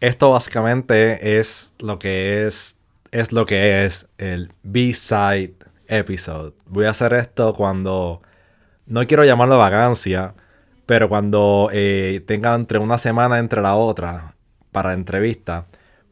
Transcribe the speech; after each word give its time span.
esto 0.00 0.30
básicamente 0.30 1.38
es 1.38 1.72
lo 1.78 1.98
que 1.98 2.46
es, 2.46 2.76
es 3.10 3.32
lo 3.32 3.46
que 3.46 3.84
es 3.84 4.06
el 4.18 4.52
B-side 4.62 5.54
episode. 5.88 6.54
Voy 6.66 6.86
a 6.86 6.90
hacer 6.90 7.14
esto 7.14 7.54
cuando, 7.54 8.22
no 8.86 9.06
quiero 9.06 9.24
llamarlo 9.24 9.58
vacancia, 9.58 10.34
pero 10.86 11.08
cuando 11.08 11.68
eh, 11.72 12.22
tenga 12.26 12.54
entre 12.54 12.78
una 12.78 12.98
semana 12.98 13.38
entre 13.38 13.60
la 13.62 13.74
otra 13.76 14.34
para 14.72 14.92
entrevista, 14.92 15.66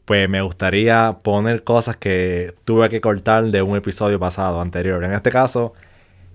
pues 0.04 0.28
me 0.28 0.42
gustaría 0.42 1.18
poner 1.22 1.64
cosas 1.64 1.96
que 1.96 2.54
tuve 2.64 2.88
que 2.88 3.00
cortar 3.00 3.44
de 3.46 3.62
un 3.62 3.76
episodio 3.76 4.18
pasado, 4.18 4.60
anterior. 4.60 5.02
En 5.04 5.12
este 5.12 5.30
caso, 5.30 5.74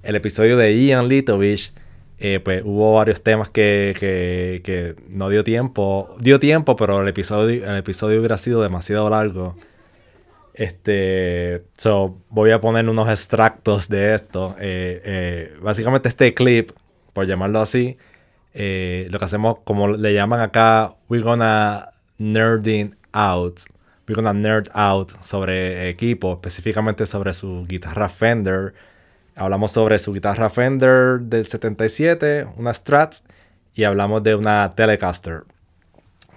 el 0.04 0.16
episodio 0.16 0.58
de 0.58 0.76
Ian 0.76 1.08
Litovich, 1.08 1.74
eh, 2.24 2.40
pues 2.40 2.62
hubo 2.64 2.94
varios 2.94 3.24
temas 3.24 3.50
que, 3.50 3.96
que, 4.64 4.96
no 5.10 5.30
dio 5.30 5.44
tiempo. 5.44 6.16
Dio 6.20 6.40
tiempo, 6.40 6.76
pero 6.76 7.02
el 7.02 7.08
episodio, 7.08 7.68
el 7.68 7.78
episodio 7.78 8.20
hubiera 8.20 8.38
sido 8.38 8.62
demasiado 8.62 9.10
largo. 9.10 9.56
Este, 10.54 11.64
so, 11.78 12.20
voy 12.30 12.52
a 12.52 12.62
poner 12.62 12.88
unos 12.88 13.10
extractos 13.10 13.90
de 13.90 14.14
esto. 14.14 14.56
Eh, 14.60 15.02
eh, 15.04 15.54
básicamente 15.64 16.10
este 16.10 16.36
clip, 16.36 16.70
por 17.14 17.26
llamarlo 17.26 17.60
así, 17.60 17.98
lo 18.54 19.18
que 19.18 19.26
hacemos, 19.26 19.58
como 19.64 19.88
le 19.88 20.14
llaman 20.14 20.42
acá, 20.42 20.94
we're 21.10 21.24
gonna 21.24 21.90
nerding 22.20 22.96
out. 23.14 23.62
We're 24.08 24.22
gonna 24.22 24.34
nerd 24.34 24.68
out 24.76 25.10
sobre 25.24 25.90
equipo, 25.90 26.34
específicamente 26.34 27.08
sobre 27.08 27.34
su 27.34 27.66
guitarra 27.68 28.10
Fender. 28.10 28.76
Hablamos 29.36 29.72
sobre 29.72 29.98
su 30.00 30.14
guitarra 30.14 30.50
Fender 30.50 31.20
del 31.22 31.48
77, 31.48 32.48
una 32.58 32.74
Strat, 32.74 33.16
y 33.74 33.84
hablamos 33.84 34.24
de 34.24 34.36
una 34.36 34.74
Telecaster. 34.76 35.44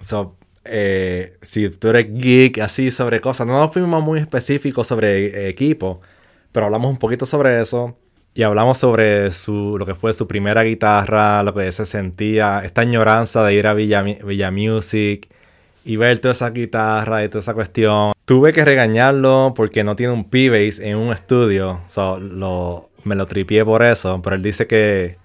So, 0.01 0.37
eh, 0.63 1.37
si 1.41 1.69
tú 1.69 1.89
eres 1.89 2.07
geek 2.11 2.59
así 2.59 2.91
sobre 2.91 3.21
cosas, 3.21 3.47
no 3.47 3.59
nos 3.59 3.73
fuimos 3.73 4.03
muy 4.03 4.19
específicos 4.19 4.87
sobre 4.87 5.49
equipo, 5.49 6.01
pero 6.51 6.65
hablamos 6.67 6.89
un 6.91 6.97
poquito 6.97 7.25
sobre 7.25 7.61
eso. 7.61 7.97
Y 8.33 8.43
hablamos 8.43 8.77
sobre 8.77 9.31
su, 9.31 9.77
lo 9.77 9.85
que 9.85 9.95
fue 9.95 10.11
su 10.11 10.27
primera 10.27 10.63
guitarra, 10.63 11.41
lo 11.41 11.53
que 11.53 11.71
se 11.71 11.85
sentía, 11.85 12.63
esta 12.65 12.81
añoranza 12.81 13.43
de 13.45 13.53
ir 13.53 13.65
a 13.65 13.73
Villa, 13.73 14.01
Villa 14.03 14.51
Music, 14.51 15.29
y 15.85 15.95
ver 15.95 16.19
toda 16.19 16.33
esa 16.33 16.49
guitarra 16.49 17.23
y 17.23 17.29
toda 17.29 17.39
esa 17.39 17.53
cuestión. 17.53 18.14
Tuve 18.25 18.53
que 18.53 18.65
regañarlo 18.65 19.53
porque 19.55 19.83
no 19.83 19.95
tiene 19.95 20.11
un 20.11 20.23
P-Bass 20.23 20.79
en 20.79 20.97
un 20.97 21.13
estudio. 21.13 21.81
So, 21.87 22.19
lo, 22.19 22.89
me 23.03 23.15
lo 23.15 23.27
tripié 23.27 23.63
por 23.63 23.83
eso. 23.83 24.19
Pero 24.23 24.35
él 24.35 24.41
dice 24.41 24.65
que, 24.65 25.17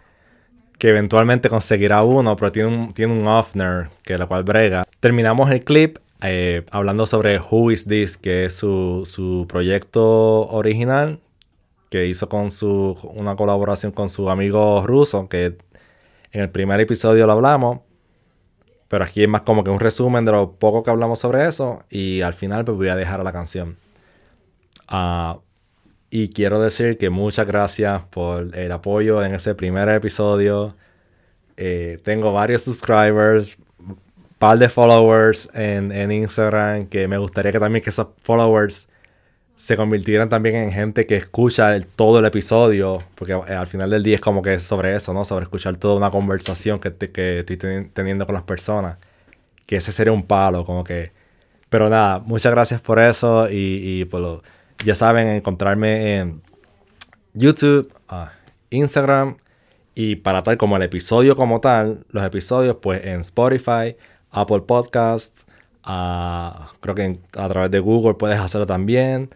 que 0.78 0.90
eventualmente 0.90 1.48
conseguirá 1.48 2.02
uno, 2.02 2.36
pero 2.36 2.52
tiene 2.52 2.68
un, 2.68 2.92
tiene 2.92 3.14
un 3.14 3.26
Offner, 3.26 3.88
que 4.02 4.18
la 4.18 4.26
cual 4.26 4.44
brega. 4.44 4.84
Terminamos 5.00 5.50
el 5.50 5.64
clip 5.64 5.96
eh, 6.22 6.66
hablando 6.70 7.06
sobre 7.06 7.38
Who 7.38 7.70
Is 7.70 7.86
This, 7.86 8.18
que 8.18 8.44
es 8.44 8.54
su, 8.54 9.02
su 9.06 9.46
proyecto 9.48 10.48
original, 10.48 11.20
que 11.88 12.06
hizo 12.06 12.28
con 12.28 12.50
su, 12.50 12.98
una 13.14 13.34
colaboración 13.34 13.92
con 13.92 14.10
su 14.10 14.28
amigo 14.28 14.86
ruso, 14.86 15.28
que 15.30 15.56
en 16.32 16.42
el 16.42 16.50
primer 16.50 16.80
episodio 16.80 17.26
lo 17.26 17.32
hablamos. 17.32 17.80
Pero 18.90 19.04
aquí 19.04 19.22
es 19.22 19.28
más 19.28 19.42
como 19.42 19.62
que 19.62 19.70
un 19.70 19.78
resumen 19.78 20.24
de 20.24 20.32
lo 20.32 20.54
poco 20.54 20.82
que 20.82 20.90
hablamos 20.90 21.20
sobre 21.20 21.46
eso. 21.48 21.84
Y 21.90 22.22
al 22.22 22.34
final 22.34 22.64
pues 22.64 22.76
voy 22.76 22.88
a 22.88 22.96
dejar 22.96 23.22
la 23.22 23.32
canción. 23.32 23.76
Ah, 24.88 25.38
y 26.10 26.30
quiero 26.30 26.60
decir 26.60 26.98
que 26.98 27.08
muchas 27.08 27.46
gracias 27.46 28.02
por 28.10 28.52
el 28.58 28.72
apoyo 28.72 29.24
en 29.24 29.32
ese 29.32 29.54
primer 29.54 29.88
episodio. 29.90 30.74
Eh, 31.56 32.00
tengo 32.02 32.32
varios 32.32 32.62
subscribers, 32.62 33.56
par 34.40 34.58
de 34.58 34.68
followers 34.68 35.48
en, 35.54 35.92
en 35.92 36.10
Instagram. 36.10 36.86
Que 36.86 37.06
me 37.06 37.16
gustaría 37.16 37.52
que 37.52 37.60
también 37.60 37.84
que 37.84 37.90
esos 37.90 38.08
followers 38.20 38.88
se 39.60 39.76
convirtieran 39.76 40.30
también 40.30 40.56
en 40.56 40.72
gente 40.72 41.06
que 41.06 41.16
escucha 41.16 41.78
todo 41.94 42.20
el 42.20 42.24
episodio, 42.24 43.04
porque 43.14 43.34
eh, 43.34 43.54
al 43.54 43.66
final 43.66 43.90
del 43.90 44.02
día 44.02 44.14
es 44.14 44.20
como 44.22 44.40
que 44.40 44.54
es 44.54 44.62
sobre 44.62 44.96
eso, 44.96 45.12
¿no? 45.12 45.22
Sobre 45.22 45.44
escuchar 45.44 45.76
toda 45.76 45.96
una 45.96 46.10
conversación 46.10 46.80
que, 46.80 46.94
que 46.94 47.40
estoy 47.40 47.58
teniendo 47.92 48.24
con 48.24 48.34
las 48.34 48.44
personas. 48.44 48.96
Que 49.66 49.76
ese 49.76 49.92
sería 49.92 50.12
un 50.14 50.22
palo, 50.22 50.64
como 50.64 50.82
que... 50.82 51.12
Pero 51.68 51.90
nada, 51.90 52.20
muchas 52.20 52.52
gracias 52.52 52.80
por 52.80 52.98
eso 53.00 53.50
y, 53.50 54.00
y 54.00 54.04
pues 54.06 54.24
ya 54.84 54.94
saben, 54.94 55.28
encontrarme 55.28 56.16
en 56.16 56.42
YouTube, 57.34 57.92
ah, 58.08 58.32
Instagram 58.70 59.36
y 59.94 60.16
para 60.16 60.42
tal 60.42 60.56
como 60.56 60.76
el 60.78 60.82
episodio 60.84 61.36
como 61.36 61.60
tal, 61.60 62.06
los 62.10 62.24
episodios 62.24 62.76
pues 62.80 63.04
en 63.04 63.20
Spotify, 63.20 63.94
Apple 64.30 64.62
Podcasts, 64.62 65.44
ah, 65.84 66.72
creo 66.80 66.94
que 66.94 67.12
a 67.36 67.48
través 67.50 67.70
de 67.70 67.80
Google 67.80 68.14
puedes 68.14 68.38
hacerlo 68.40 68.66
también. 68.66 69.28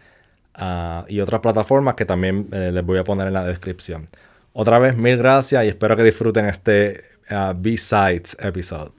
Ah, 0.57 1.05
y 1.09 1.19
otras 1.19 1.41
plataformas 1.41 1.95
que 1.95 2.05
también 2.05 2.47
eh, 2.51 2.71
les 2.71 2.85
voy 2.85 2.97
a 2.97 3.03
poner 3.03 3.27
en 3.27 3.33
la 3.33 3.43
descripción. 3.43 4.05
Otra 4.53 4.79
vez, 4.79 4.95
mil 4.95 5.17
gracias 5.17 5.65
y 5.65 5.67
espero 5.67 5.97
que 5.97 6.03
disfruten 6.03 6.45
este 6.45 7.03
uh, 7.29 7.53
B-Sides 7.53 8.37
episode. 8.39 8.91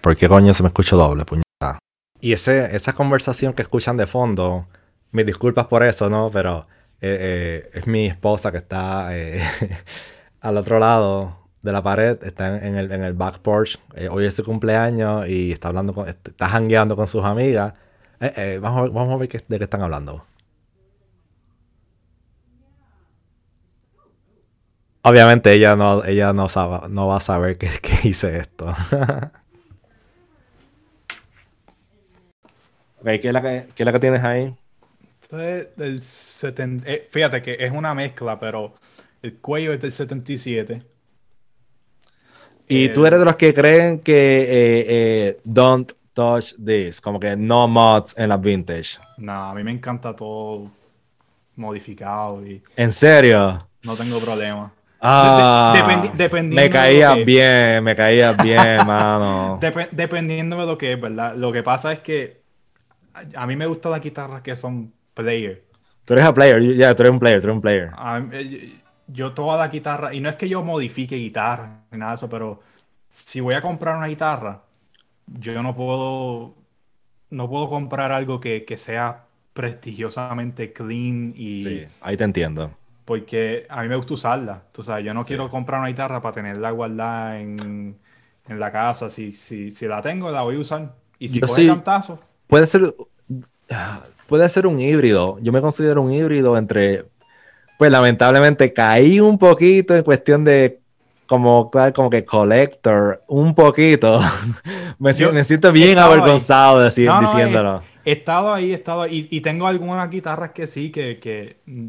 ¿Por 0.00 0.16
qué 0.16 0.28
coño 0.28 0.54
se 0.54 0.62
me 0.62 0.68
escucha 0.68 0.94
doble, 0.94 1.24
puñeta? 1.24 1.80
Y 2.20 2.32
ese, 2.32 2.76
esa 2.76 2.92
conversación 2.92 3.52
que 3.52 3.62
escuchan 3.62 3.96
de 3.96 4.06
fondo, 4.06 4.68
mis 5.10 5.26
disculpas 5.26 5.66
por 5.66 5.82
eso, 5.82 6.08
¿no? 6.08 6.30
Pero 6.32 6.60
eh, 7.00 7.64
eh, 7.64 7.70
es 7.74 7.86
mi 7.88 8.06
esposa 8.06 8.52
que 8.52 8.58
está 8.58 9.10
al 10.40 10.56
otro 10.56 10.78
lado 10.78 11.48
de 11.62 11.72
la 11.72 11.82
pared, 11.82 12.22
está 12.22 12.64
en, 12.64 12.76
el, 12.76 12.92
en 12.92 13.02
el 13.02 13.14
back 13.14 13.40
porch. 13.40 13.76
hoy 14.08 14.24
es 14.24 14.34
su 14.34 14.44
cumpleaños 14.44 15.26
y 15.26 15.50
está 15.50 15.66
hablando 15.66 15.92
con, 15.92 16.08
está 16.08 16.46
jangueando 16.46 16.94
con 16.94 17.08
sus 17.08 17.24
amigas. 17.24 17.74
Eh, 18.20 18.32
eh, 18.36 18.58
vamos, 18.60 18.92
vamos, 18.92 19.14
a 19.14 19.16
ver 19.16 19.28
de 19.28 19.58
qué 19.58 19.64
están 19.64 19.82
hablando. 19.82 20.24
Obviamente 25.02 25.52
ella 25.52 25.76
no, 25.76 26.02
ella 26.04 26.32
no, 26.32 26.48
sabe, 26.48 26.88
no 26.88 27.06
va 27.06 27.18
a 27.18 27.20
saber 27.20 27.58
que, 27.58 27.68
hice 28.04 28.38
esto. 28.38 28.74
¿qué, 33.04 33.20
es 33.22 33.32
la 33.32 33.42
que, 33.42 33.68
¿qué 33.74 33.82
es 33.82 33.84
la 33.84 33.92
que 33.92 34.00
tienes 34.00 34.24
ahí? 34.24 34.54
Esto 35.22 35.40
es 35.40 35.76
del 35.76 36.02
70, 36.02 36.90
eh, 36.90 37.06
fíjate 37.10 37.42
que 37.42 37.56
es 37.60 37.70
una 37.70 37.94
mezcla, 37.94 38.40
pero 38.40 38.74
el 39.22 39.36
cuello 39.36 39.72
es 39.72 39.80
del 39.80 39.92
77. 39.92 40.82
Y 42.68 42.88
tú 42.88 43.06
eres 43.06 43.20
de 43.20 43.24
los 43.24 43.36
que 43.36 43.54
creen 43.54 44.00
que 44.00 45.38
Don't 45.44 45.92
touch 46.16 46.54
this, 46.54 47.00
como 47.00 47.20
que 47.20 47.36
no 47.36 47.68
mods 47.68 48.18
en 48.18 48.30
las 48.30 48.40
vintage. 48.40 48.98
No, 49.18 49.50
a 49.50 49.54
mí 49.54 49.62
me 49.62 49.70
encanta 49.70 50.16
todo 50.16 50.70
modificado 51.56 52.44
y... 52.44 52.62
¿En 52.74 52.92
serio? 52.92 53.58
No 53.82 53.94
tengo 53.94 54.18
problema. 54.18 54.72
Ah, 54.98 55.74
me 56.42 56.70
caía 56.70 57.14
bien, 57.16 57.84
me 57.84 57.94
caía 57.94 58.32
bien, 58.32 58.78
mano. 58.86 59.60
dependiendo 59.92 60.56
de 60.56 60.66
lo 60.66 60.78
que 60.78 60.94
es, 60.94 61.00
¿verdad? 61.00 61.36
Lo 61.36 61.52
que 61.52 61.62
pasa 61.62 61.92
es 61.92 62.00
que 62.00 62.40
a 63.34 63.46
mí 63.46 63.54
me 63.54 63.66
gustan 63.66 63.92
las 63.92 64.00
guitarras 64.00 64.40
que 64.40 64.56
son 64.56 64.92
player. 65.12 65.64
Tú 66.06 66.14
eres 66.14 66.26
un 66.26 66.34
player, 66.34 66.62
ya, 66.76 66.94
tú 66.94 67.02
eres 67.02 67.12
un 67.12 67.18
player, 67.18 67.40
tú 67.40 67.46
eres 67.46 67.54
un 67.56 67.60
player. 67.60 67.90
Eh, 68.32 68.80
yo 69.08 69.32
toda 69.32 69.58
la 69.58 69.68
guitarra, 69.68 70.14
y 70.14 70.20
no 70.20 70.30
es 70.30 70.36
que 70.36 70.48
yo 70.48 70.64
modifique 70.64 71.16
guitarra 71.16 71.82
ni 71.90 71.98
nada 71.98 72.12
de 72.12 72.16
eso, 72.16 72.28
pero 72.28 72.60
si 73.10 73.40
voy 73.40 73.54
a 73.54 73.60
comprar 73.60 73.96
una 73.96 74.06
guitarra, 74.06 74.62
yo 75.26 75.62
no 75.62 75.74
puedo, 75.74 76.54
no 77.30 77.48
puedo 77.48 77.68
comprar 77.68 78.12
algo 78.12 78.40
que, 78.40 78.64
sea 78.76 79.24
prestigiosamente 79.52 80.72
clean 80.72 81.32
y... 81.36 81.62
Sí, 81.62 81.84
ahí 82.00 82.16
te 82.16 82.24
entiendo. 82.24 82.70
Porque 83.04 83.66
a 83.68 83.82
mí 83.82 83.88
me 83.88 83.96
gusta 83.96 84.14
usarla. 84.14 84.62
Tú 84.72 84.82
sabes, 84.82 85.04
yo 85.04 85.14
no 85.14 85.24
quiero 85.24 85.48
comprar 85.48 85.80
una 85.80 85.88
guitarra 85.88 86.20
para 86.20 86.34
tenerla 86.34 86.70
guardada 86.72 87.40
en, 87.40 87.96
en 88.48 88.60
la 88.60 88.72
casa. 88.72 89.08
Si, 89.08 89.34
si, 89.34 89.70
si 89.70 89.86
la 89.86 90.02
tengo, 90.02 90.30
la 90.30 90.42
voy 90.42 90.56
a 90.56 90.58
usar. 90.58 90.94
Y 91.18 91.28
si 91.28 91.40
puede 91.40 91.66
cantazo... 91.68 92.18
Puede 92.46 92.66
ser, 92.66 92.94
puede 94.26 94.48
ser 94.48 94.66
un 94.66 94.80
híbrido. 94.80 95.38
Yo 95.40 95.52
me 95.52 95.60
considero 95.60 96.02
un 96.02 96.12
híbrido 96.12 96.56
entre... 96.56 97.06
Pues 97.78 97.90
lamentablemente 97.90 98.72
caí 98.72 99.20
un 99.20 99.38
poquito 99.38 99.94
en 99.94 100.02
cuestión 100.02 100.44
de 100.44 100.80
como, 101.26 101.70
como 101.94 102.10
que 102.10 102.24
collector 102.24 103.22
un 103.26 103.54
poquito. 103.54 104.20
me, 104.98 105.12
siento 105.12 105.72
bien 105.72 105.98
avergonzado 105.98 106.78
de 106.78 106.84
decir, 106.86 107.10
diciéndolo. 107.20 107.82
He, 108.04 108.12
estado 108.12 108.52
ahí, 108.52 108.70
he 108.70 108.74
estado 108.74 109.02
ahí. 109.02 109.28
Y, 109.30 109.40
tengo 109.40 109.66
algunas 109.66 110.08
guitarras 110.10 110.52
que 110.52 110.66
sí, 110.66 110.90
que... 110.90 111.18
que 111.18 111.60
mm, 111.66 111.86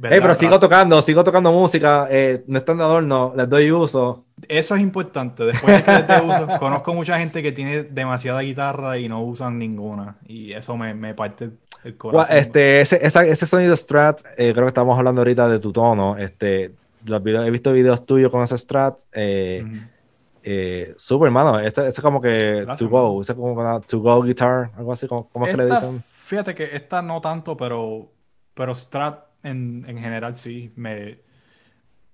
pero 0.00 0.34
sigo 0.34 0.60
tocando, 0.60 1.02
sigo 1.02 1.24
tocando 1.24 1.50
música, 1.50 2.06
eh, 2.10 2.44
no 2.46 2.58
están 2.58 2.78
de 2.78 2.84
adorno, 2.84 3.32
les 3.36 3.48
doy 3.48 3.72
uso. 3.72 4.24
Eso 4.46 4.76
es 4.76 4.80
importante, 4.80 5.44
después 5.44 5.78
de 5.78 5.82
que 5.82 5.90
les 5.90 6.06
doy 6.06 6.30
uso, 6.30 6.46
conozco 6.60 6.94
mucha 6.94 7.18
gente 7.18 7.42
que 7.42 7.50
tiene 7.50 7.82
demasiada 7.82 8.40
guitarra 8.42 8.98
y 8.98 9.08
no 9.08 9.20
usan 9.22 9.58
ninguna, 9.58 10.16
y 10.28 10.52
eso 10.52 10.76
me, 10.76 10.94
me 10.94 11.14
parte 11.14 11.50
el 11.82 11.96
corazón. 11.96 12.36
Este, 12.36 12.80
ese, 12.80 13.00
ese 13.04 13.46
sonido 13.46 13.74
Strat, 13.74 14.20
eh, 14.36 14.52
creo 14.52 14.66
que 14.66 14.68
estamos 14.68 14.96
hablando 14.96 15.22
ahorita 15.22 15.48
de 15.48 15.58
tu 15.58 15.72
tono, 15.72 16.16
este, 16.16 16.72
he 17.06 17.50
visto 17.50 17.72
videos 17.72 18.04
tuyos 18.06 18.30
con 18.30 18.42
ese 18.42 18.56
Strat. 18.58 18.98
Eh, 19.12 19.64
Eh, 20.42 20.94
super, 20.96 21.26
hermano. 21.26 21.58
Este, 21.60 21.86
este 21.86 22.00
es 22.00 22.02
como 22.02 22.18
que 22.20 22.62
Gracias, 22.62 22.78
to 22.78 22.88
go. 22.88 23.20
Este 23.20 23.32
es 23.34 23.38
como 23.38 23.52
una 23.52 23.78
to 23.80 23.98
go 24.00 24.22
guitar, 24.22 24.70
algo 24.76 24.92
así. 24.92 25.06
¿Cómo, 25.06 25.28
cómo 25.28 25.44
es 25.46 25.50
que 25.50 25.56
le 25.62 25.66
dicen? 25.70 26.02
fíjate 26.24 26.54
que 26.54 26.74
esta 26.76 27.02
no 27.02 27.20
tanto, 27.20 27.56
pero, 27.56 28.10
pero 28.54 28.74
Strat 28.74 29.18
en, 29.42 29.84
en 29.86 29.98
general 29.98 30.36
sí 30.36 30.72
me... 30.76 31.18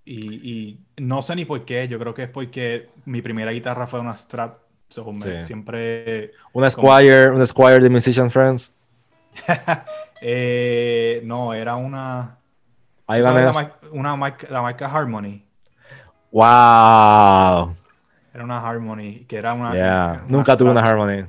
Y, 0.04 0.50
y 0.50 0.80
no 0.98 1.20
sé 1.22 1.34
ni 1.36 1.44
por 1.44 1.64
qué, 1.64 1.86
yo 1.88 1.98
creo 1.98 2.14
que 2.14 2.24
es 2.24 2.30
porque 2.30 2.88
mi 3.04 3.22
primera 3.22 3.50
guitarra 3.52 3.86
fue 3.86 4.00
una 4.00 4.16
Strat. 4.16 4.54
so, 4.88 5.04
me- 5.12 5.40
Sí. 5.42 5.46
siempre... 5.46 6.32
Un 6.52 6.68
Squire, 6.70 7.30
un 7.30 7.44
Squire 7.46 7.80
de 7.80 7.90
Musician 7.90 8.30
Friends. 8.30 8.72
Eh, 10.22 11.20
no, 11.24 11.52
era 11.52 11.76
una... 11.76 12.38
¿tú 13.06 13.22
sabes 13.22 13.44
la, 13.44 13.52
mar- 13.52 13.78
una 13.92 14.16
marca, 14.16 14.46
la 14.50 14.62
marca 14.62 14.86
Harmony. 14.86 15.42
Wow. 16.32 17.74
Era 18.34 18.44
una 18.44 18.60
Harmony, 18.60 19.24
que 19.26 19.36
era 19.36 19.54
una... 19.54 19.72
Yeah. 19.72 20.22
una 20.24 20.36
Nunca 20.36 20.56
tuve 20.56 20.70
una. 20.70 20.80
Harmony. 20.80 21.26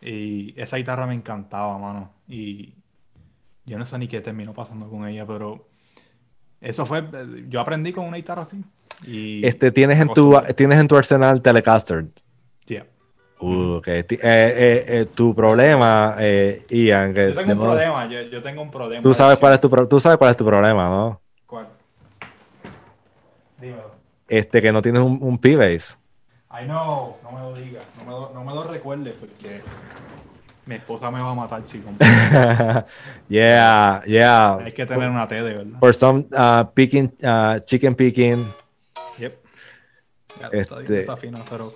Y 0.00 0.54
esa 0.60 0.76
guitarra 0.76 1.06
me 1.06 1.14
encantaba, 1.14 1.76
mano. 1.78 2.12
Y 2.28 2.74
yo 3.64 3.78
no 3.78 3.84
sé 3.84 3.98
ni 3.98 4.06
qué 4.06 4.20
terminó 4.20 4.52
pasando 4.52 4.88
con 4.88 5.06
ella, 5.08 5.26
pero 5.26 5.66
eso 6.60 6.86
fue, 6.86 7.04
yo 7.48 7.60
aprendí 7.60 7.92
con 7.92 8.04
una 8.06 8.16
guitarra 8.16 8.42
así. 8.42 8.62
Y 9.04 9.44
Este, 9.44 9.72
tienes 9.72 10.00
en 10.00 10.08
tu, 10.08 10.38
tienes 10.54 10.78
en 10.78 10.86
tu 10.88 10.96
arsenal 10.96 11.42
Telecaster. 11.42 12.06
Uh, 13.38 13.82
eh, 13.86 14.06
eh, 14.08 14.84
eh, 14.88 15.06
tu 15.14 15.34
problema, 15.34 16.16
eh, 16.18 16.64
Ian, 16.70 17.12
que 17.12 17.28
Yo 17.28 17.34
tengo 17.34 17.52
un 17.52 17.58
problema, 17.60 18.08
yo, 18.08 18.22
yo 18.22 18.42
tengo 18.42 18.62
un 18.62 18.70
problema. 18.70 19.02
Tú 19.02 19.12
sabes 19.12 19.38
cuál 19.38 19.52
es 19.52 19.60
tu, 19.60 19.68
pro- 19.68 19.86
tú 19.86 20.00
sabes 20.00 20.16
cuál 20.16 20.30
es 20.30 20.36
tu 20.38 20.44
problema, 20.44 20.88
¿no? 20.88 21.20
¿Cuál? 21.46 21.66
Dímelo. 23.60 23.90
Este, 24.28 24.62
que 24.62 24.72
no 24.72 24.80
tienes 24.80 25.02
un, 25.02 25.18
un 25.20 25.38
P-Base. 25.38 25.96
I 26.50 26.64
know, 26.64 27.18
no 27.22 27.32
me 27.32 27.40
lo 27.40 27.54
digas, 27.54 27.84
no 27.98 28.04
me 28.04 28.10
lo, 28.10 28.30
no 28.32 28.42
me 28.44 28.54
lo 28.54 28.64
recuerdes 28.64 29.14
porque 29.20 29.60
mi 30.64 30.76
esposa 30.76 31.10
me 31.10 31.20
va 31.20 31.30
a 31.32 31.34
matar 31.34 31.60
si 31.66 31.78
compro. 31.80 32.06
yeah, 33.28 34.02
yeah. 34.06 34.56
Hay 34.64 34.72
que 34.72 34.86
tener 34.86 35.10
una 35.10 35.28
T 35.28 35.34
de 35.34 35.42
verdad. 35.54 35.78
For 35.78 35.92
some 35.94 36.26
uh, 36.32 36.64
picking, 36.74 37.12
uh, 37.22 37.60
chicken 37.66 37.94
picking. 37.94 38.50
Yep. 39.18 39.34
Ya 40.40 40.46
está 40.48 40.74
bien 40.76 40.82
Este- 40.84 40.92
desafinado, 40.94 41.44
pero 41.50 41.74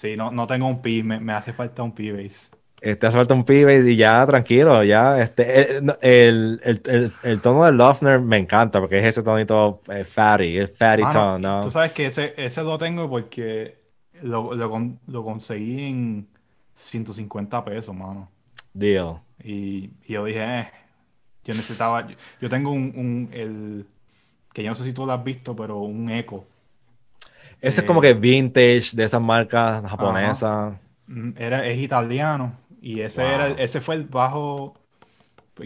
sí, 0.00 0.16
no, 0.16 0.30
no 0.30 0.46
tengo 0.46 0.66
un 0.66 0.82
P, 0.82 1.02
me, 1.02 1.20
me 1.20 1.32
hace 1.32 1.52
falta 1.52 1.82
un 1.82 1.94
P-Base. 1.94 2.50
Este 2.80 3.06
hace 3.06 3.18
falta 3.18 3.34
un 3.34 3.44
P-Base 3.44 3.90
y 3.92 3.96
ya, 3.96 4.26
tranquilo, 4.26 4.82
ya. 4.84 5.20
Este, 5.20 5.76
eh, 5.78 5.82
el, 6.00 6.60
el, 6.64 6.82
el, 6.86 7.12
el 7.22 7.40
tono 7.42 7.64
del 7.66 7.76
Lofner 7.76 8.20
me 8.20 8.38
encanta 8.38 8.80
porque 8.80 8.98
es 8.98 9.04
ese 9.04 9.22
tonito 9.22 9.82
eh, 9.90 10.04
fatty, 10.04 10.56
el 10.58 10.68
fatty 10.68 11.06
Mano, 11.06 11.34
tone, 11.34 11.40
¿no? 11.42 11.60
Tú 11.60 11.70
sabes 11.70 11.92
que 11.92 12.06
ese, 12.06 12.34
ese 12.36 12.62
lo 12.62 12.78
tengo 12.78 13.08
porque 13.08 13.78
lo, 14.22 14.54
lo, 14.54 14.98
lo 15.06 15.24
conseguí 15.24 15.82
en 15.84 16.28
150 16.74 17.64
pesos, 17.64 17.94
mano. 17.94 18.30
Deal. 18.74 19.20
Y, 19.42 19.90
y 20.06 20.12
yo 20.14 20.24
dije, 20.24 20.60
eh, 20.60 20.70
yo 21.44 21.54
necesitaba, 21.54 22.06
yo, 22.08 22.16
yo 22.40 22.48
tengo 22.48 22.70
un, 22.72 22.92
un- 22.96 23.30
el, 23.32 23.86
que 24.54 24.62
yo 24.64 24.70
no 24.70 24.74
sé 24.76 24.84
si 24.84 24.92
tú 24.94 25.06
lo 25.06 25.12
has 25.12 25.24
visto, 25.24 25.56
pero 25.56 25.78
un 25.80 26.10
Echo. 26.10 26.46
Ese 27.60 27.80
es 27.80 27.84
Eh, 27.84 27.86
como 27.86 28.00
que 28.00 28.14
vintage 28.14 28.90
de 28.94 29.04
esas 29.04 29.20
marcas 29.20 29.82
japonesas. 29.88 30.74
Mm, 31.06 31.30
Era, 31.36 31.66
es 31.66 31.78
italiano 31.78 32.52
y 32.80 33.00
ese, 33.00 33.22
Wow. 33.22 33.30
era, 33.30 33.48
ese 33.48 33.80
fue 33.80 33.96
el 33.96 34.04
bajo 34.04 34.74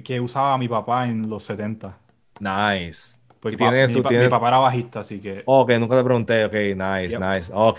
que 0.04 0.20
usaba 0.20 0.58
mi 0.58 0.68
papá 0.68 1.06
en 1.06 1.28
los 1.28 1.44
70. 1.44 1.98
Nice. 2.40 3.16
Porque 3.40 3.54
Y 3.54 3.58
tiene 3.58 3.72
Pues 3.82 3.88
mi, 3.88 3.94
su- 3.94 4.02
pa- 4.02 4.08
tiene- 4.08 4.24
mi 4.24 4.30
papá 4.30 4.48
era 4.48 4.58
bajista, 4.58 5.00
así 5.00 5.20
que... 5.20 5.42
Ok, 5.46 5.70
nunca 5.78 5.96
te 5.96 6.04
pregunté. 6.04 6.44
Ok, 6.46 6.52
nice, 6.76 7.10
Yep. 7.10 7.20
nice. 7.20 7.52
Ok. 7.54 7.78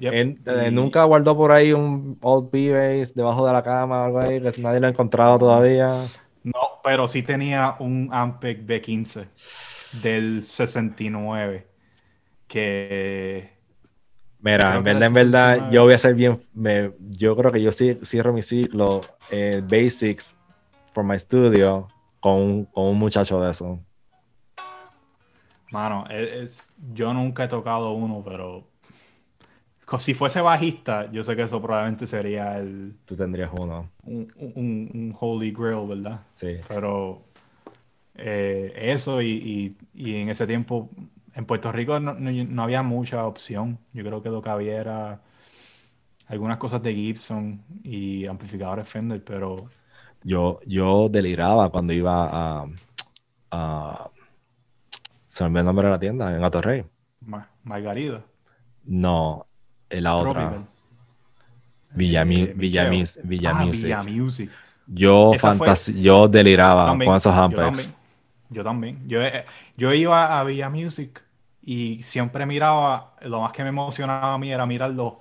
Yep. 0.00 0.12
Él, 0.14 0.40
eh, 0.46 0.70
nunca 0.72 1.04
guardó 1.04 1.36
por 1.36 1.52
ahí 1.52 1.72
un 1.72 2.18
old 2.22 2.50
P-Base 2.50 3.12
debajo 3.14 3.46
de 3.46 3.52
la 3.52 3.62
cama 3.62 4.02
o 4.02 4.04
algo 4.06 4.20
ahí, 4.20 4.40
que 4.40 4.60
nadie 4.62 4.80
lo 4.80 4.86
ha 4.86 4.90
encontrado 4.90 5.38
todavía. 5.38 6.06
No, 6.44 6.80
pero 6.82 7.06
sí 7.08 7.22
tenía 7.22 7.76
un 7.78 8.08
Ampeg 8.12 8.66
B15 8.66 9.28
del 10.02 10.44
69 10.44 11.60
que 12.52 13.48
Mira, 14.40 14.76
en 14.76 14.82
verdad, 14.84 15.06
en 15.06 15.14
verdad, 15.14 15.54
69. 15.54 15.74
yo 15.74 15.82
voy 15.84 15.94
a 15.94 15.98
ser 15.98 16.14
bien. 16.14 16.38
me- 16.52 16.92
yo 17.10 17.34
creo 17.34 17.50
que 17.50 17.62
yo 17.62 17.72
sí, 17.72 17.98
cierro 18.04 18.32
mi 18.32 18.42
ciclo 18.42 19.00
eh, 19.30 19.62
Basics 19.64 20.34
for 20.92 21.02
my 21.02 21.18
studio 21.18 21.88
con 22.20 22.34
un, 22.34 22.64
con 22.66 22.84
un 22.88 22.98
muchacho 22.98 23.40
de 23.40 23.50
eso. 23.52 23.80
Mano, 25.70 26.04
es, 26.10 26.32
es- 26.32 26.70
yo 26.92 27.14
nunca 27.14 27.44
he 27.44 27.48
tocado 27.48 27.92
uno, 27.92 28.22
pero 28.22 28.64
si 29.98 30.12
fuese 30.12 30.40
bajista, 30.42 31.10
yo 31.10 31.24
sé 31.24 31.34
que 31.36 31.42
eso 31.42 31.62
probablemente 31.62 32.06
sería 32.06 32.58
el, 32.58 32.94
Tú 33.06 33.16
tendrías 33.16 33.50
uno. 33.58 33.88
un, 34.04 34.30
un- 34.36 34.90
un 34.92 35.16
holy 35.18 35.52
grail, 35.52 35.86
¿verdad? 35.88 36.20
Sí. 36.32 36.56
Pero 36.68 37.22
eh, 38.16 38.72
eso 38.76 39.22
y, 39.22 39.30
y- 39.30 39.76
y 39.94 40.16
en 40.16 40.28
ese 40.28 40.46
tiempo 40.46 40.90
en 41.34 41.44
Puerto 41.46 41.72
Rico 41.72 41.98
no, 42.00 42.14
no- 42.14 42.30
no 42.30 42.62
había 42.62 42.82
mucha 42.82 43.24
opción. 43.26 43.78
Yo 43.92 44.04
creo 44.04 44.22
que 44.22 44.28
lo 44.28 44.42
que 44.42 44.50
había 44.50 44.80
era 44.80 45.20
algunas 46.28 46.58
cosas 46.58 46.82
de 46.82 46.94
Gibson 46.94 47.62
y 47.82 48.26
amplificadores 48.26 48.88
Fender, 48.88 49.22
pero 49.24 49.68
Yo, 50.24 50.58
yo 50.66 51.08
deliraba 51.08 51.68
cuando 51.70 51.92
iba 51.92 52.28
a. 52.62 52.66
a 53.50 54.06
se 55.26 55.44
me 55.44 55.48
olvidó 55.48 55.60
el 55.60 55.66
nombre 55.66 55.86
de 55.86 55.90
la 55.92 55.98
tienda, 55.98 56.36
en 56.36 56.44
Atorrey. 56.44 56.84
Ma- 57.20 57.48
Margarida, 57.64 58.22
No, 58.84 59.46
en 59.88 60.02
la 60.04 60.14
otra. 60.16 60.64
Villa, 61.94 62.22
Eh, 62.22 62.54
Villa, 62.56 62.90
Ah, 63.50 64.04
Music. 64.04 64.50
Yo, 64.86 65.32
fue- 65.38 65.50
fantasi- 65.50 66.00
yo 66.00 66.28
deliraba 66.28 66.86
con 66.98 67.16
esos 67.16 67.34
también. 67.34 68.01
Yo 68.52 68.64
también. 68.64 69.06
Yo, 69.08 69.22
eh, 69.22 69.44
yo 69.76 69.92
iba 69.94 70.38
a 70.38 70.44
Villa 70.44 70.68
Music 70.70 71.22
y 71.62 72.02
siempre 72.02 72.46
miraba, 72.46 73.14
lo 73.22 73.40
más 73.40 73.52
que 73.52 73.62
me 73.62 73.68
emocionaba 73.70 74.34
a 74.34 74.38
mí 74.38 74.52
era 74.52 74.66
mirar 74.66 74.90
los, 74.90 75.14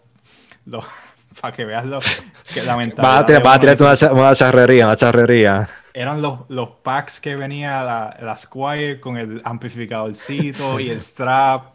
los 0.65 0.85
para 1.41 1.55
que 1.55 1.65
veas 1.65 1.85
los, 1.85 2.03
que 2.51 2.63
la 2.63 2.75
Vas 2.99 3.21
mentalidad 3.21 3.21
a, 3.21 3.25
tirar, 3.25 3.43
vas 3.43 3.55
a 3.55 3.59
uno 3.59 3.59
tirarte 3.59 3.83
una, 3.83 4.11
una 4.13 4.35
charrería, 4.35 4.85
una 4.85 4.95
charrería. 4.95 5.67
Eran 5.93 6.21
los, 6.21 6.49
los 6.49 6.69
packs 6.83 7.19
que 7.19 7.35
venía 7.35 7.83
la, 7.83 8.17
la 8.21 8.37
Squire 8.37 9.01
con 9.01 9.17
el 9.17 9.41
amplificadorcito 9.43 10.79
y 10.79 10.89
el 10.89 11.01
strap 11.01 11.73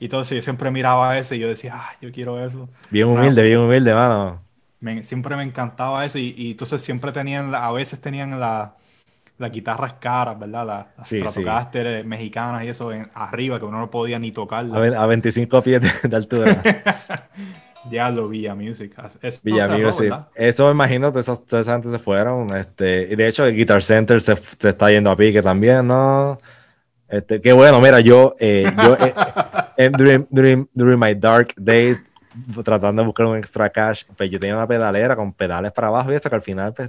y 0.00 0.08
todo 0.08 0.22
eso. 0.22 0.34
Yo 0.34 0.42
siempre 0.42 0.70
miraba 0.72 1.16
ese 1.18 1.36
y 1.36 1.38
yo 1.40 1.48
decía, 1.48 1.74
ah, 1.76 1.96
yo 2.00 2.10
quiero 2.12 2.44
eso. 2.44 2.68
Bien 2.90 3.08
humilde, 3.08 3.42
bien 3.42 3.58
humilde, 3.58 3.92
mano. 3.94 4.40
Me- 4.80 5.04
siempre 5.04 5.36
me 5.36 5.44
encantaba 5.44 6.04
eso 6.04 6.18
y, 6.18 6.34
y 6.36 6.50
entonces 6.52 6.82
siempre 6.82 7.12
tenían, 7.12 7.54
a 7.54 7.70
veces 7.72 8.00
tenían 8.00 8.38
la- 8.40 8.76
las 9.42 9.52
guitarras 9.52 9.94
caras, 10.00 10.38
¿verdad? 10.38 10.66
La- 10.66 10.86
Las 10.96 11.08
Sí, 11.08 11.18
sí. 11.20 11.26
Stratocaster 11.28 11.86
eh, 11.86 12.04
mexicanas 12.04 12.64
y 12.64 12.68
eso 12.68 12.92
en- 12.92 13.10
arriba 13.14 13.58
que 13.58 13.64
uno 13.66 13.78
no 13.78 13.90
podía 13.90 14.18
ni 14.18 14.32
tocar. 14.32 14.64
A, 14.72 15.02
a 15.02 15.06
25 15.06 15.62
pies 15.62 15.80
de, 15.82 16.08
de 16.08 16.16
altura. 16.16 16.62
Diablo, 17.90 18.28
Villa 18.28 18.54
Music. 18.54 18.94
Eso 19.20 19.40
Villa 19.42 19.66
cerró, 19.66 19.86
Music. 19.86 20.00
¿verdad? 20.02 20.28
Eso 20.36 20.66
me 20.66 20.72
imagino, 20.72 21.08
toda 21.10 21.20
esa, 21.20 21.36
toda 21.36 21.62
esa 21.62 21.72
gente 21.72 21.90
se 21.90 21.98
fueron. 21.98 22.54
Este, 22.56 23.08
y 23.10 23.16
de 23.16 23.26
hecho, 23.28 23.44
el 23.44 23.56
Guitar 23.56 23.82
Center 23.82 24.20
se, 24.20 24.36
se 24.36 24.68
está 24.68 24.90
yendo 24.90 25.10
a 25.10 25.16
pique 25.16 25.42
también, 25.42 25.86
¿no? 25.88 26.38
Este, 27.08 27.40
qué 27.40 27.52
bueno, 27.52 27.80
mira, 27.80 28.00
yo, 28.00 28.34
eh, 28.38 28.72
yo 28.82 28.94
eh, 29.04 29.12
eh, 29.76 29.90
during, 29.98 30.26
during, 30.30 30.68
during 30.72 30.98
my 30.98 31.14
dark 31.14 31.52
days, 31.58 31.98
tratando 32.64 33.02
de 33.02 33.06
buscar 33.06 33.26
un 33.26 33.36
extra 33.36 33.68
cash, 33.68 34.04
pues 34.16 34.30
yo 34.30 34.38
tenía 34.40 34.56
una 34.56 34.66
pedalera 34.66 35.14
con 35.16 35.32
pedales 35.32 35.72
para 35.72 35.88
abajo 35.88 36.10
y 36.12 36.14
eso 36.14 36.30
que 36.30 36.36
al 36.36 36.40
final, 36.42 36.72
pues, 36.72 36.88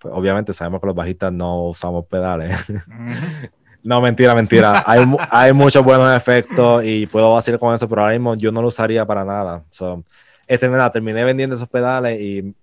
pues, 0.00 0.12
obviamente 0.14 0.52
sabemos 0.54 0.80
que 0.80 0.86
los 0.86 0.96
bajistas 0.96 1.32
no 1.32 1.66
usamos 1.68 2.06
pedales. 2.06 2.56
No, 3.82 3.98
mentira, 4.02 4.34
mentira. 4.34 4.82
Hay, 4.86 5.06
hay 5.30 5.54
muchos 5.54 5.82
buenos 5.82 6.14
efectos 6.14 6.84
y 6.84 7.06
puedo 7.06 7.32
vacilar 7.32 7.58
con 7.58 7.74
eso, 7.74 7.88
pero 7.88 8.02
ahora 8.02 8.12
mismo 8.12 8.34
yo 8.34 8.52
no 8.52 8.60
lo 8.60 8.68
usaría 8.68 9.06
para 9.06 9.24
nada. 9.24 9.64
So, 9.70 10.04
este, 10.46 10.68
mira, 10.68 10.92
terminé 10.92 11.24
vendiendo 11.24 11.56
esos 11.56 11.66
pedales 11.66 12.20
y, 12.20 12.54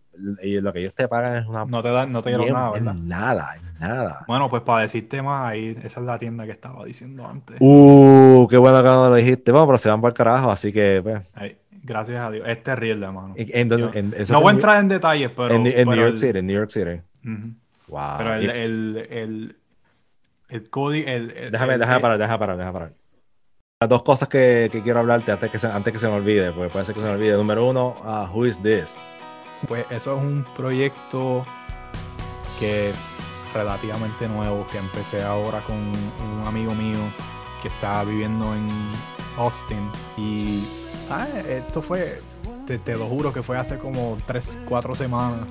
y 0.44 0.62
lo 0.62 0.72
que 0.72 0.82
ellos 0.82 0.94
te 0.94 1.08
pagan 1.08 1.38
es 1.38 1.48
una... 1.48 1.66
No 1.66 1.82
te, 1.82 1.90
da, 1.90 2.06
no 2.06 2.22
te 2.22 2.30
dieron 2.30 2.54
nada, 2.54 2.70
¿verdad? 2.70 2.94
nada, 3.02 3.56
nada. 3.80 4.26
Bueno, 4.28 4.48
pues 4.48 4.62
para 4.62 4.84
decirte 4.84 5.24
más, 5.24 5.52
ahí, 5.52 5.76
esa 5.84 6.02
es 6.02 6.06
la 6.06 6.20
tienda 6.20 6.46
que 6.46 6.52
estaba 6.52 6.86
diciendo 6.86 7.26
antes. 7.28 7.58
Uh, 7.60 8.48
qué 8.48 8.58
bueno 8.58 8.78
que 8.84 8.90
no 8.90 9.10
lo 9.10 9.16
dijiste. 9.16 9.52
Bueno, 9.52 9.66
pero 9.66 9.80
se 9.80 9.90
van 9.90 10.00
para 10.00 10.10
el 10.12 10.16
carajo, 10.16 10.52
así 10.52 10.72
que... 10.72 11.02
Pues, 11.04 11.56
gracias 11.82 12.20
a 12.20 12.30
Dios. 12.30 12.48
Es 12.48 12.64
terrible, 12.64 13.08
hermano. 13.08 13.30
no 13.30 14.42
voy 14.42 14.50
a 14.50 14.52
en- 14.52 14.56
entrar 14.58 14.80
en 14.82 14.88
detalles, 14.90 15.32
pero. 15.36 15.56
en, 15.56 15.66
en 15.66 15.88
New 15.88 15.98
York 15.98 16.12
el- 16.12 16.18
City, 16.20 16.38
en 16.38 16.46
New 16.46 16.56
York 16.58 16.70
City. 16.70 17.02
Wow. 17.24 18.18
Pero 18.18 18.34
el, 18.36 18.50
el, 18.50 19.08
el, 19.10 19.56
el 20.50 20.70
código. 20.70 21.08
Déjame, 21.08 21.78
déjame 21.78 22.00
parar, 22.00 22.18
déjame 22.18 22.40
parar, 22.40 22.58
déjame 22.58 22.74
parar. 22.74 22.94
Las 23.80 23.90
dos 23.90 24.04
cosas 24.04 24.28
que, 24.28 24.70
que 24.72 24.82
quiero 24.82 25.00
hablarte 25.00 25.32
antes 25.32 25.52
que, 25.52 25.60
se, 25.60 25.68
antes 25.68 25.94
que 25.94 26.00
se 26.00 26.08
me 26.08 26.16
olvide, 26.16 26.52
porque 26.52 26.70
puede 26.70 26.86
ser 26.86 26.96
que 26.96 27.02
se 27.02 27.08
me 27.08 27.14
olvide. 27.14 27.34
Número 27.34 27.66
uno, 27.66 27.96
ah, 28.04 28.30
Who 28.34 28.46
is 28.46 28.62
this? 28.62 28.96
Pues 29.68 29.86
eso 29.92 30.18
es 30.18 30.22
un 30.22 30.46
proyecto 30.56 31.46
que 32.60 32.92
relativamente 33.54 34.28
nuevo, 34.28 34.68
que 34.72 34.78
empecé 34.78 35.24
ahora 35.24 35.62
con 35.62 35.76
un 35.76 36.44
amigo 36.46 36.74
mío 36.74 37.00
que 37.62 37.68
está 37.68 38.04
viviendo 38.04 38.54
en 38.56 38.92
Austin 39.38 39.92
y 40.18 40.64
Ah, 41.10 41.26
esto 41.48 41.82
fue, 41.82 42.20
te, 42.66 42.78
te, 42.80 42.98
lo 42.98 43.06
juro 43.06 43.32
que 43.32 43.42
fue 43.42 43.58
hace 43.58 43.78
como 43.78 44.18
3, 44.26 44.58
4 44.68 44.96
semanas. 44.96 45.48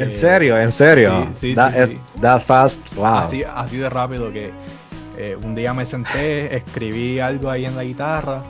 ¿En 0.00 0.10
serio? 0.10 0.58
¿En 0.58 0.72
serio? 0.72 1.28
Sí, 1.34 1.50
sí, 1.50 1.54
that, 1.54 1.86
sí, 1.86 2.00
that 2.20 2.40
fast, 2.40 2.94
wow. 2.94 3.18
Así, 3.18 3.42
así 3.44 3.76
de 3.76 3.88
rápido 3.90 4.32
que 4.32 4.50
eh, 5.18 5.36
un 5.42 5.54
día 5.54 5.74
me 5.74 5.84
senté, 5.84 6.56
escribí 6.56 7.20
algo 7.20 7.50
ahí 7.50 7.66
en 7.66 7.76
la 7.76 7.84
guitarra, 7.84 8.42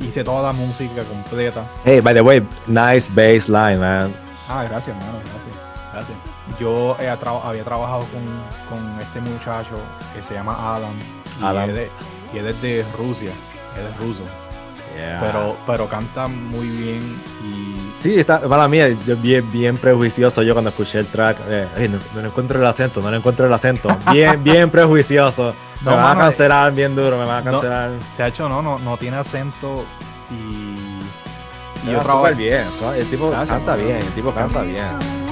hice 0.00 0.24
toda 0.24 0.42
la 0.42 0.52
música 0.52 1.02
completa. 1.04 1.64
Hey, 1.84 2.00
by 2.00 2.12
the 2.12 2.20
way, 2.20 2.42
nice 2.66 3.10
bass 3.14 3.48
line, 3.48 3.78
man. 3.78 4.12
Ah, 4.48 4.64
gracias, 4.64 4.96
hermano, 4.96 5.18
gracias. 5.24 5.54
Gracias. 5.92 6.18
Yo 6.60 6.96
había 6.98 7.16
trabajado 7.16 8.04
con, 8.06 8.24
con, 8.68 9.00
este 9.00 9.20
muchacho 9.20 9.76
que 10.14 10.22
se 10.22 10.34
llama 10.34 10.76
Adam. 10.76 10.98
Adam. 11.40 11.70
Y 12.32 12.38
él 12.38 12.48
es 12.48 12.60
de 12.60 12.84
Rusia, 12.98 13.30
él 13.78 13.86
es 13.90 13.96
ruso. 13.96 14.24
Pero, 15.20 15.56
pero 15.66 15.88
canta 15.88 16.28
muy 16.28 16.66
bien 16.66 17.20
y... 17.44 18.02
Sí, 18.02 18.20
está, 18.20 18.40
para 18.40 18.68
mí, 18.68 18.78
yo 19.06 19.16
bien, 19.16 19.50
bien 19.50 19.76
prejuicioso 19.78 20.42
yo 20.42 20.52
cuando 20.52 20.70
escuché 20.70 20.98
el 20.98 21.06
track. 21.06 21.38
Eh, 21.48 21.88
no, 21.88 21.98
no, 22.20 22.28
encuentro 22.28 22.60
el 22.60 22.66
acento, 22.66 23.00
no 23.00 23.10
le 23.10 23.16
encuentro 23.16 23.46
el 23.46 23.52
acento. 23.52 23.88
Bien, 24.12 24.42
bien 24.42 24.70
prejuicioso. 24.70 25.54
Me 25.80 25.90
no, 25.90 25.96
van 25.96 26.16
a 26.16 26.20
cancelar 26.20 26.72
bien 26.72 26.94
duro, 26.96 27.18
me 27.18 27.26
van 27.26 27.46
a 27.46 27.50
cancelar. 27.50 27.90
No, 28.18 28.26
hecho 28.26 28.48
no, 28.48 28.62
no, 28.62 28.78
no 28.78 28.96
tiene 28.96 29.18
acento 29.18 29.84
y... 30.30 30.94
Y 31.86 31.92
trabajo 31.92 32.34
bien, 32.34 32.64
el 32.96 33.06
tipo 33.10 33.30
canta 33.30 33.76
bien, 33.76 33.98
el 33.98 34.12
tipo 34.14 34.32
canta 34.32 34.62
bien. 34.62 35.23